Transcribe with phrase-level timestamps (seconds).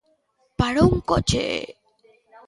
[0.61, 1.43] Parou un coche.